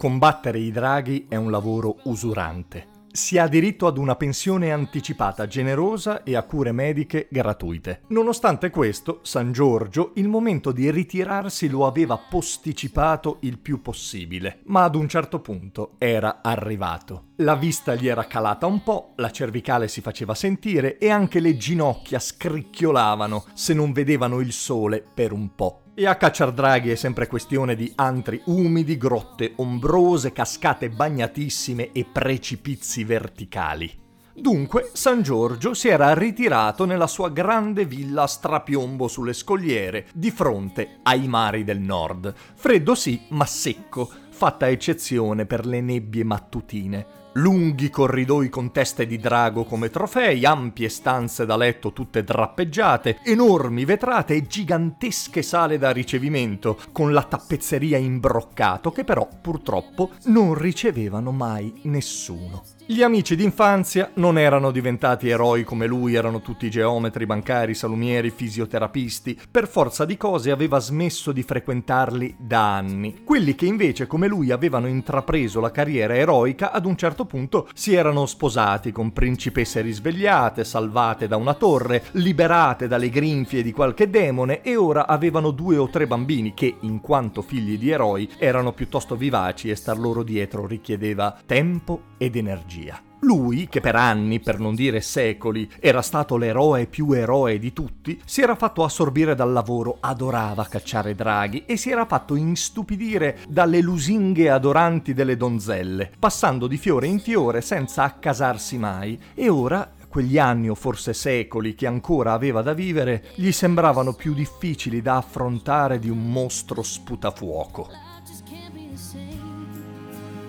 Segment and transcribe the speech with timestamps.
[0.00, 2.86] Combattere i draghi è un lavoro usurante.
[3.12, 8.04] Si ha diritto ad una pensione anticipata generosa e a cure mediche gratuite.
[8.06, 14.84] Nonostante questo, San Giorgio il momento di ritirarsi lo aveva posticipato il più possibile, ma
[14.84, 17.32] ad un certo punto era arrivato.
[17.36, 21.58] La vista gli era calata un po', la cervicale si faceva sentire e anche le
[21.58, 25.82] ginocchia scricchiolavano se non vedevano il sole per un po'.
[25.92, 32.06] E a cacciar draghi è sempre questione di antri umidi, grotte ombrose, cascate bagnatissime e
[32.10, 33.98] precipizi verticali.
[34.32, 40.30] Dunque, San Giorgio si era ritirato nella sua grande villa a strapiombo sulle scogliere, di
[40.30, 42.32] fronte ai mari del nord.
[42.54, 44.10] Freddo sì, ma secco,
[44.40, 47.06] fatta eccezione per le nebbie mattutine.
[47.34, 53.84] Lunghi corridoi con teste di drago come trofei, ampie stanze da letto tutte drappeggiate, enormi
[53.84, 60.54] vetrate e gigantesche sale da ricevimento, con la tappezzeria in broccato che però purtroppo non
[60.54, 62.62] ricevevano mai nessuno.
[62.90, 69.38] Gli amici d'infanzia non erano diventati eroi come lui, erano tutti geometri, bancari, salumieri, fisioterapisti.
[69.48, 73.22] Per forza di cose aveva smesso di frequentarli da anni.
[73.22, 77.94] Quelli che invece come lui avevano intrapreso la carriera eroica ad un certo punto si
[77.94, 84.62] erano sposati con principesse risvegliate, salvate da una torre, liberate dalle grinfie di qualche demone
[84.62, 89.16] e ora avevano due o tre bambini che, in quanto figli di eroi, erano piuttosto
[89.16, 93.09] vivaci e star loro dietro richiedeva tempo ed energia.
[93.20, 98.18] Lui, che per anni, per non dire secoli, era stato l'eroe più eroe di tutti,
[98.24, 103.80] si era fatto assorbire dal lavoro, adorava cacciare draghi e si era fatto instupidire dalle
[103.80, 109.20] lusinghe adoranti delle donzelle, passando di fiore in fiore senza accasarsi mai.
[109.34, 114.34] E ora quegli anni o forse secoli che ancora aveva da vivere gli sembravano più
[114.34, 118.09] difficili da affrontare di un mostro sputafuoco.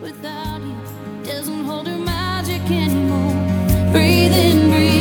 [0.02, 0.76] Without you.
[1.24, 3.34] Doesn't hold her magic anymore.
[3.92, 5.01] Breathe in, breathe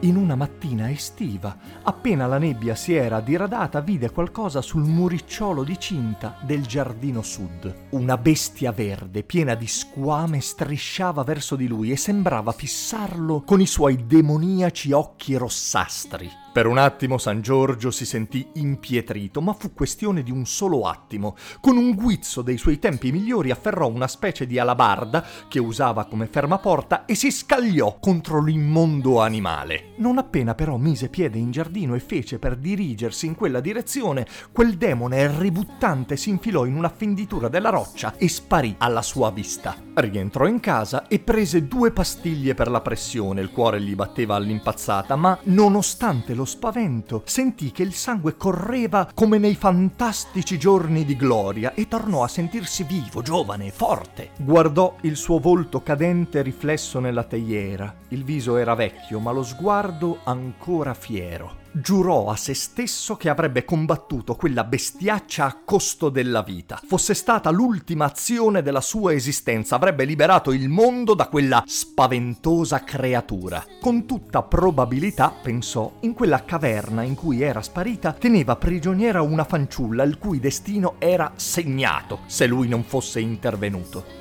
[0.00, 5.78] in una mattina estiva, appena la nebbia si era diradata, vide qualcosa sul muricciolo di
[5.78, 7.88] cinta del giardino sud.
[7.90, 13.66] Una bestia verde piena di squame strisciava verso di lui e sembrava fissarlo con i
[13.66, 16.39] suoi demoniaci occhi rossastri.
[16.52, 21.36] Per un attimo San Giorgio si sentì impietrito, ma fu questione di un solo attimo.
[21.60, 26.26] Con un guizzo dei suoi tempi migliori afferrò una specie di alabarda che usava come
[26.26, 29.92] fermaporta e si scagliò contro l'immondo animale.
[29.98, 34.76] Non appena però mise piede in giardino e fece per dirigersi in quella direzione, quel
[34.76, 39.76] demone ributtante si infilò in una fenditura della roccia e sparì alla sua vista.
[39.94, 45.14] Rientrò in casa e prese due pastiglie per la pressione, il cuore gli batteva all'impazzata,
[45.14, 51.74] ma nonostante lo spavento sentì che il sangue correva come nei fantastici giorni di gloria
[51.74, 54.30] e tornò a sentirsi vivo, giovane e forte.
[54.36, 57.94] Guardò il suo volto cadente riflesso nella teiera.
[58.08, 61.59] Il viso era vecchio, ma lo sguardo ancora fiero.
[61.72, 66.80] Giurò a se stesso che avrebbe combattuto quella bestiaccia a costo della vita.
[66.84, 73.64] Fosse stata l'ultima azione della sua esistenza, avrebbe liberato il mondo da quella spaventosa creatura.
[73.80, 80.02] Con tutta probabilità, pensò, in quella caverna in cui era sparita, teneva prigioniera una fanciulla
[80.02, 84.19] il cui destino era segnato se lui non fosse intervenuto.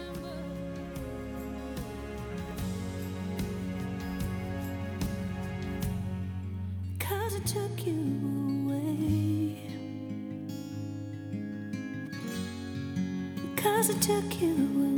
[7.39, 7.93] I took you
[8.67, 9.61] away.
[13.55, 14.88] Cause I took you away.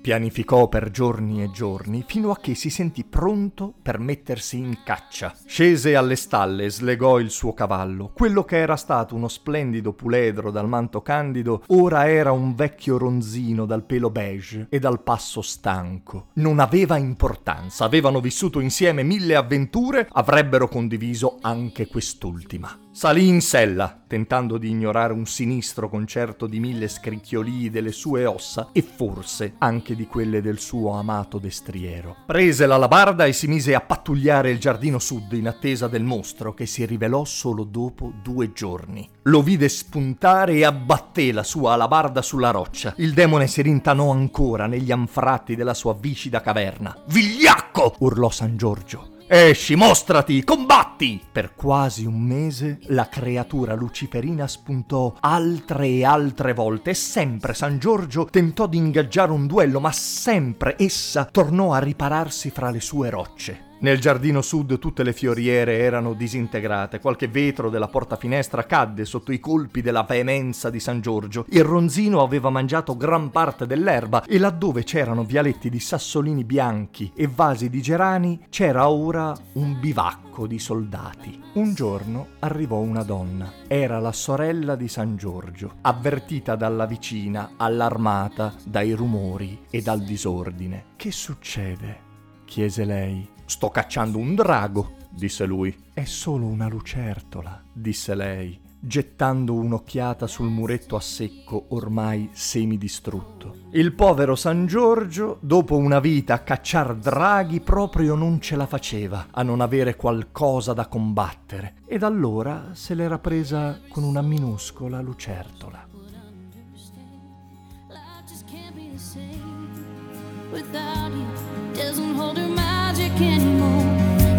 [0.00, 5.34] Pianificò per giorni e giorni fino a che si sentì pronto per mettersi in caccia.
[5.44, 8.12] Scese alle stalle e slegò il suo cavallo.
[8.14, 13.66] Quello che era stato uno splendido puledro dal manto candido, ora era un vecchio ronzino
[13.66, 16.28] dal pelo beige e dal passo stanco.
[16.34, 22.86] Non aveva importanza, avevano vissuto insieme mille avventure, avrebbero condiviso anche quest'ultima.
[22.98, 28.70] Salì in sella, tentando di ignorare un sinistro concerto di mille scricchiolii delle sue ossa
[28.72, 32.16] e forse anche di quelle del suo amato destriero.
[32.26, 36.54] Prese la labarda e si mise a pattugliare il giardino sud in attesa del mostro
[36.54, 39.08] che si rivelò solo dopo due giorni.
[39.22, 42.94] Lo vide spuntare e abbatté la sua alabarda sulla roccia.
[42.96, 47.00] Il demone si rintanò ancora negli anfratti della sua viscida caverna.
[47.06, 47.94] Vigliacco!
[48.00, 49.17] urlò San Giorgio.
[49.30, 51.22] Esci, mostrati, combatti!
[51.30, 57.78] Per quasi un mese la creatura luciferina spuntò altre e altre volte e sempre San
[57.78, 63.10] Giorgio tentò di ingaggiare un duello, ma sempre essa tornò a ripararsi fra le sue
[63.10, 63.67] rocce.
[63.80, 69.30] Nel giardino sud tutte le fioriere erano disintegrate, qualche vetro della porta finestra cadde sotto
[69.30, 74.38] i colpi della veemenza di San Giorgio, il ronzino aveva mangiato gran parte dell'erba e
[74.38, 80.58] laddove c'erano vialetti di sassolini bianchi e vasi di gerani c'era ora un bivacco di
[80.58, 81.40] soldati.
[81.52, 88.54] Un giorno arrivò una donna, era la sorella di San Giorgio, avvertita dalla vicina, allarmata
[88.64, 90.84] dai rumori e dal disordine.
[90.96, 92.06] Che succede?
[92.44, 93.37] chiese lei.
[93.48, 95.74] Sto cacciando un drago, disse lui.
[95.94, 103.70] È solo una lucertola, disse lei, gettando un'occhiata sul muretto a secco ormai semidistrutto.
[103.70, 109.28] Il povero San Giorgio, dopo una vita a cacciar draghi, proprio non ce la faceva
[109.30, 115.86] a non avere qualcosa da combattere, ed allora se l'era presa con una minuscola lucertola.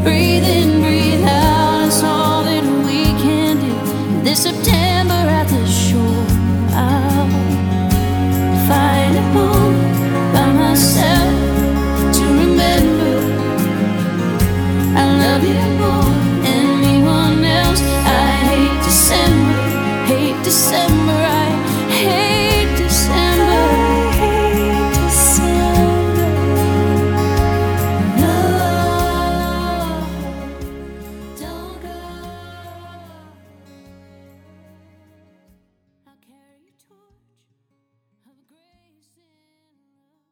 [0.03, 1.85] Breathe in, breathe out.
[1.87, 4.23] It's all that we can do.
[4.23, 4.78] This September